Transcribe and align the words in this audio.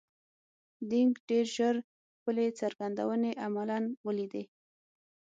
دینګ 0.89 1.13
ډېر 1.29 1.45
ژر 1.55 1.75
خپلې 2.17 2.45
څرګندونې 2.59 3.31
عملاً 3.45 3.79
ولیدې. 4.05 4.43